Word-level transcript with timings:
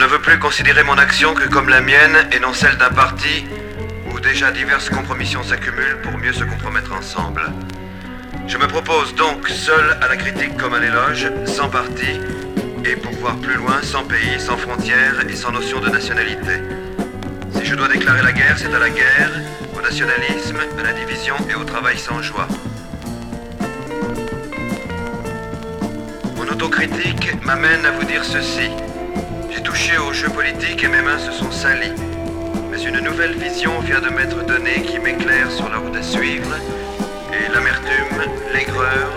Ne 0.00 0.06
veux 0.06 0.18
plus 0.18 0.38
considérer 0.38 0.82
mon 0.82 0.96
action 0.96 1.34
que 1.34 1.46
comme 1.46 1.68
la 1.68 1.82
mienne 1.82 2.26
et 2.32 2.40
non 2.40 2.54
celle 2.54 2.78
d'un 2.78 2.88
parti 2.88 3.44
où 4.10 4.18
déjà 4.18 4.50
diverses 4.50 4.88
compromissions 4.88 5.42
s'accumulent 5.42 6.00
pour 6.02 6.16
mieux 6.16 6.32
se 6.32 6.42
compromettre 6.42 6.94
ensemble. 6.94 7.42
Je 8.48 8.56
me 8.56 8.66
propose 8.66 9.14
donc 9.14 9.46
seul 9.46 9.98
à 10.00 10.08
la 10.08 10.16
critique 10.16 10.56
comme 10.56 10.72
à 10.72 10.78
l'éloge, 10.78 11.30
sans 11.44 11.68
parti, 11.68 12.18
et 12.86 12.96
pour 12.96 13.12
voir 13.16 13.36
plus 13.36 13.56
loin, 13.56 13.82
sans 13.82 14.04
pays, 14.04 14.40
sans 14.40 14.56
frontières 14.56 15.20
et 15.28 15.36
sans 15.36 15.52
notion 15.52 15.80
de 15.80 15.90
nationalité. 15.90 16.62
Si 17.52 17.66
je 17.66 17.74
dois 17.74 17.88
déclarer 17.88 18.22
la 18.22 18.32
guerre, 18.32 18.56
c'est 18.56 18.74
à 18.74 18.78
la 18.78 18.88
guerre, 18.88 19.32
au 19.76 19.82
nationalisme, 19.82 20.60
à 20.78 20.82
la 20.82 20.94
division 20.94 21.34
et 21.50 21.54
au 21.54 21.64
travail 21.64 21.98
sans 21.98 22.22
joie. 22.22 22.48
Mon 26.36 26.44
autocritique 26.44 27.44
m'amène 27.44 27.84
à 27.84 27.90
vous 27.90 28.04
dire 28.04 28.24
ceci. 28.24 28.70
J'ai 29.52 29.62
touché 29.62 29.98
au 29.98 30.12
jeu 30.12 30.28
politique 30.28 30.84
et 30.84 30.88
mes 30.88 31.02
mains 31.02 31.18
se 31.18 31.32
sont 31.32 31.50
salies. 31.50 31.94
Mais 32.70 32.80
une 32.82 33.00
nouvelle 33.00 33.36
vision 33.36 33.80
vient 33.80 34.00
de 34.00 34.08
m'être 34.08 34.44
donnée 34.46 34.82
qui 34.82 34.98
m'éclaire 34.98 35.50
sur 35.50 35.68
la 35.68 35.78
route 35.78 35.96
à 35.96 36.02
suivre. 36.02 36.54
Et 37.32 37.52
l'amertume, 37.52 38.32
l'aigreur 38.52 39.10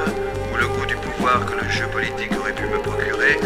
ou 0.52 0.58
le 0.58 0.68
goût 0.68 0.86
du 0.86 0.96
pouvoir 0.96 1.46
que 1.46 1.64
le 1.64 1.70
jeu 1.70 1.86
politique 1.88 2.32
aurait 2.40 2.54
pu 2.54 2.64
me 2.64 2.80
procurer 2.80 3.40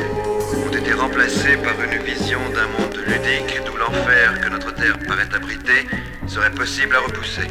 ont 0.66 0.74
été 0.74 0.94
remplacés 0.94 1.58
par 1.58 1.76
une 1.82 2.02
vision 2.04 2.40
d'un 2.50 2.68
monde 2.80 2.98
ludique 3.06 3.62
d'où 3.66 3.76
l'enfer 3.78 4.40
que 4.42 4.50
notre 4.50 4.74
terre 4.74 4.98
paraît 5.08 5.30
abriter 5.36 5.88
serait 6.28 6.52
possible 6.52 6.96
à 6.96 7.00
repousser. 7.00 7.48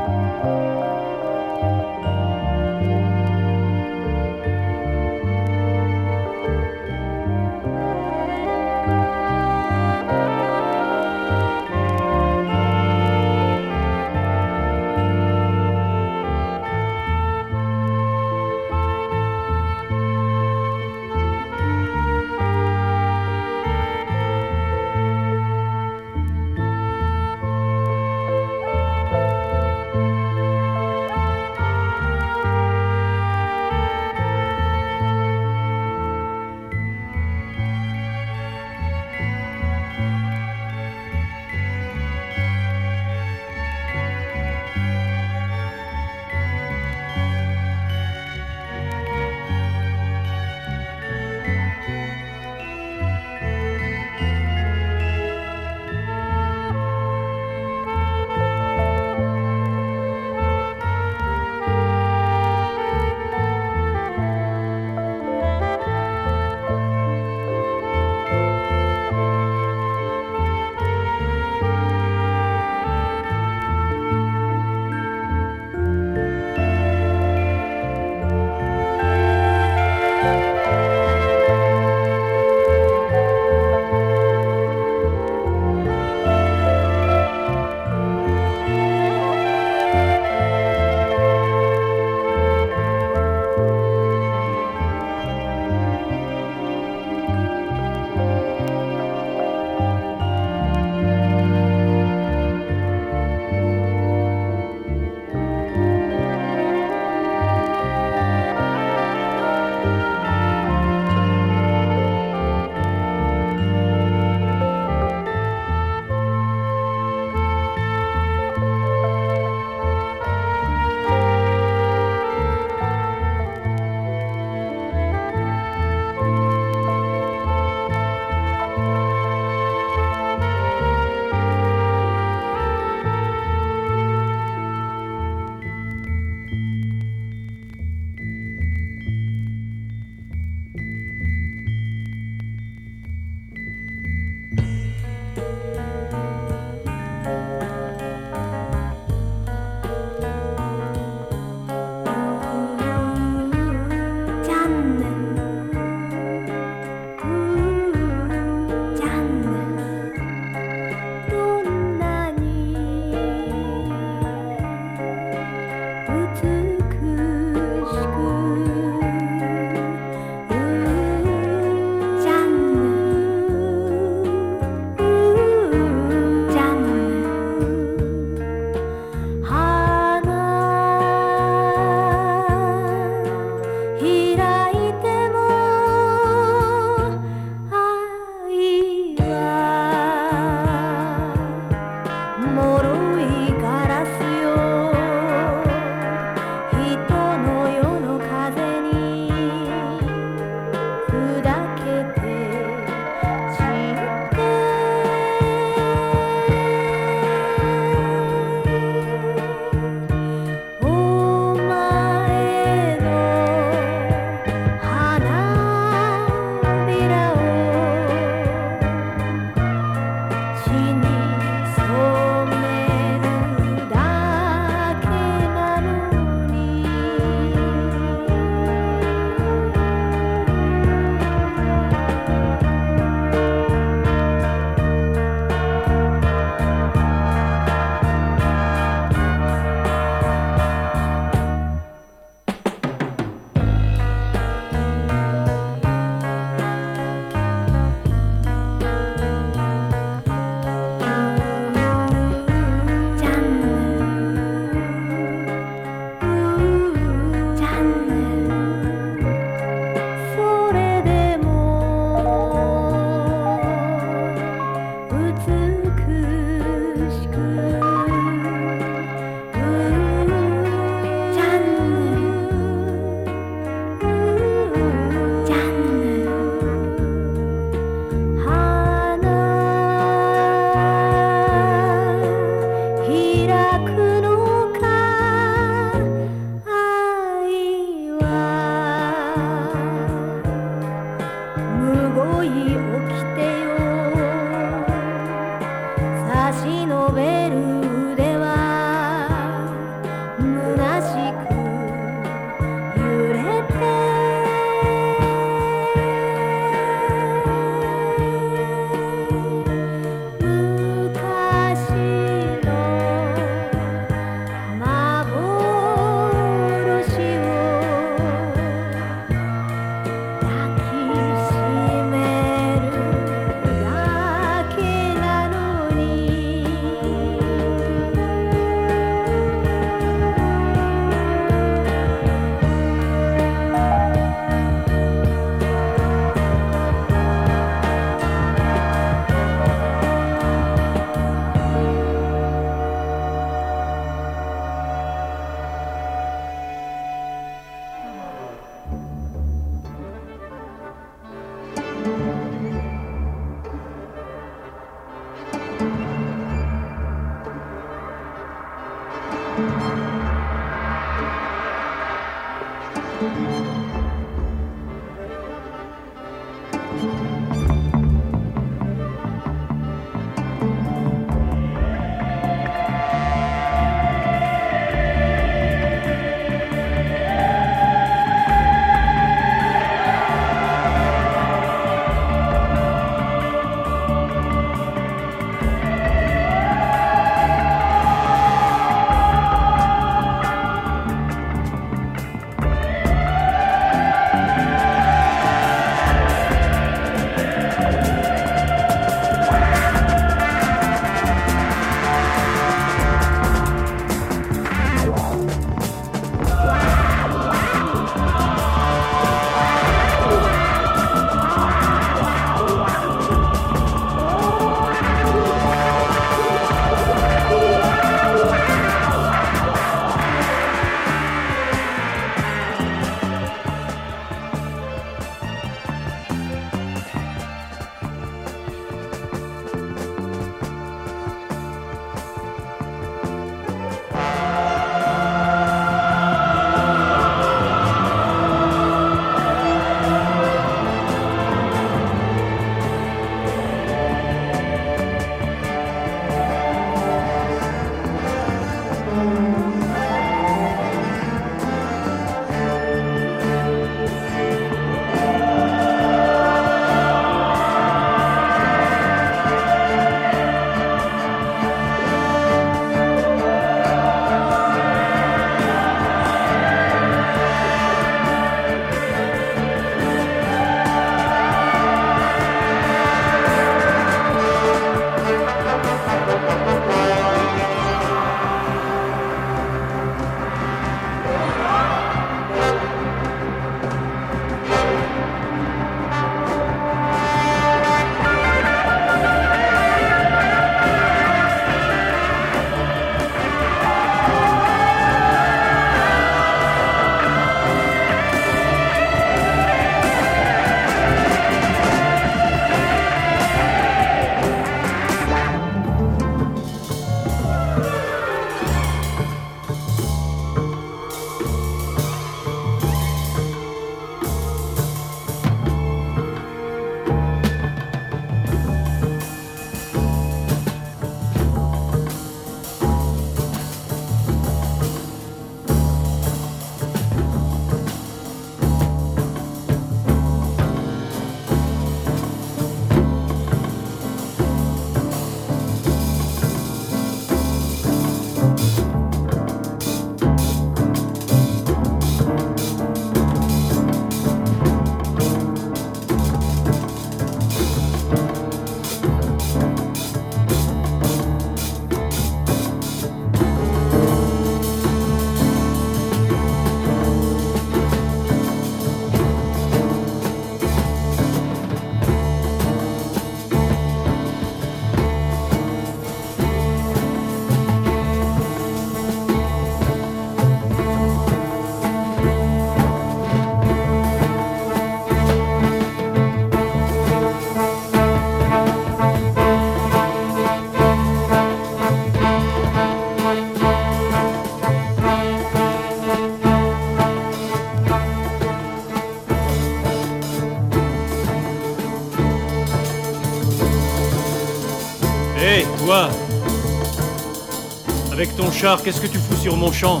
Ton 598.48 598.54
char, 598.54 598.82
qu'est-ce 598.82 599.00
que 599.00 599.06
tu 599.06 599.18
fous 599.18 599.36
sur 599.36 599.56
mon 599.56 599.72
champ 599.72 600.00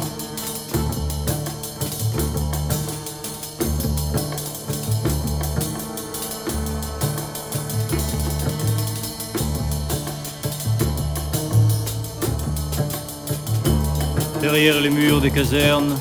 Derrière 14.40 14.80
les 14.80 14.90
murs 14.90 15.20
des 15.20 15.30
casernes, 15.30 15.96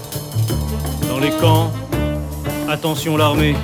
dans 1.10 1.20
les 1.20 1.32
camps, 1.32 1.72
attention 2.70 3.18
l'armée. 3.18 3.56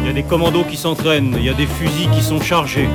Il 0.00 0.06
y 0.06 0.10
a 0.10 0.12
des 0.12 0.24
commandos 0.24 0.64
qui 0.64 0.76
s'entraînent, 0.76 1.36
il 1.38 1.44
y 1.44 1.48
a 1.48 1.54
des 1.54 1.66
fusils 1.66 2.10
qui 2.10 2.22
sont 2.22 2.40
chargés. 2.40 2.88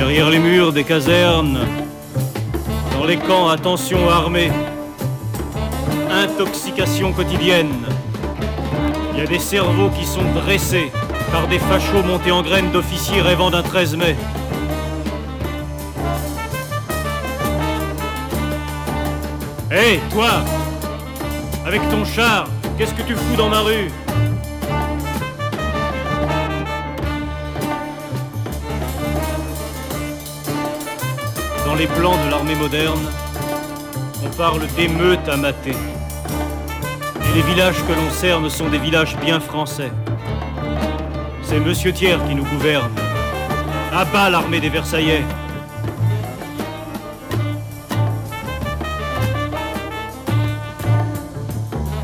Derrière 0.00 0.30
les 0.30 0.38
murs 0.38 0.72
des 0.72 0.82
casernes, 0.82 1.58
dans 2.98 3.04
les 3.04 3.18
camps, 3.18 3.50
attention 3.50 4.08
armée. 4.08 4.50
Intoxication 6.10 7.12
quotidienne. 7.12 7.74
Il 9.12 9.20
y 9.20 9.22
a 9.22 9.26
des 9.26 9.38
cerveaux 9.38 9.90
qui 9.90 10.06
sont 10.06 10.24
dressés 10.34 10.90
par 11.30 11.46
des 11.48 11.58
fachos 11.58 12.02
montés 12.02 12.30
en 12.30 12.40
graines 12.40 12.70
d'officiers 12.70 13.20
rêvant 13.20 13.50
d'un 13.50 13.62
13 13.62 13.96
mai. 13.96 14.16
Hé, 19.70 20.00
toi 20.14 20.30
Avec 21.66 21.82
ton 21.90 22.06
char, 22.06 22.48
qu'est-ce 22.78 22.94
que 22.94 23.02
tu 23.02 23.14
fous 23.14 23.36
dans 23.36 23.50
ma 23.50 23.60
rue? 23.60 23.90
Plans 31.86 32.16
de 32.24 32.30
l'armée 32.30 32.54
moderne, 32.54 33.00
on 34.24 34.28
parle 34.36 34.66
d'émeutes 34.76 35.28
à 35.28 35.36
mater. 35.36 35.70
Et 35.70 37.34
les 37.34 37.42
villages 37.42 37.76
que 37.86 37.92
l'on 37.92 38.10
cerne 38.10 38.50
sont 38.50 38.68
des 38.68 38.78
villages 38.78 39.16
bien 39.16 39.40
français. 39.40 39.90
C'est 41.42 41.60
Monsieur 41.60 41.92
Thiers 41.92 42.18
qui 42.28 42.34
nous 42.34 42.44
gouverne. 42.44 42.90
À 43.94 44.04
bas 44.04 44.30
l'armée 44.30 44.60
des 44.60 44.68
Versaillais. 44.68 45.24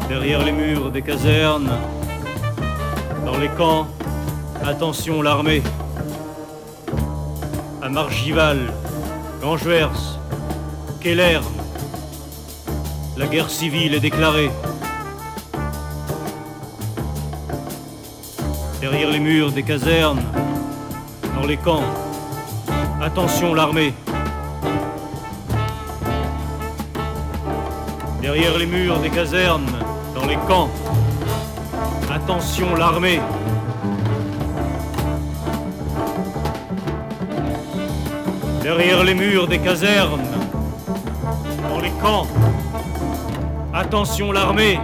Derrière 0.09 0.43
les 0.43 0.53
murs 0.53 0.91
des 0.91 1.03
casernes, 1.03 1.71
dans 3.25 3.37
les 3.37 3.49
camps, 3.49 3.87
attention 4.65 5.23
l'armée. 5.23 5.63
À 7.83 7.89
Margival, 7.89 8.59
Gangeers, 9.47 10.19
Keller, 11.01 11.39
la 13.17 13.27
guerre 13.29 13.49
civile 13.49 13.95
est 13.95 14.01
déclarée. 14.01 14.51
Derrière 18.81 19.09
les 19.09 19.21
murs 19.21 19.53
des 19.53 19.63
casernes, 19.63 20.21
dans 21.37 21.47
les 21.47 21.59
camps, 21.59 21.85
attention 23.01 23.55
l'armée. 23.55 23.95
Derrière 28.21 28.59
les 28.59 28.67
murs 28.67 28.99
des 28.99 29.11
casernes, 29.11 29.71
dans 30.17 30.27
les 30.27 30.39
camps, 30.49 30.71
attention 32.13 32.75
l'armée. 32.75 33.21
Derrière 38.67 39.05
les 39.05 39.15
murs 39.15 39.47
des 39.47 39.61
casernes, 39.61 40.27
dans 41.71 41.79
les 41.79 41.93
camps, 42.03 42.27
attention 43.73 44.33
l'armée. 44.33 44.81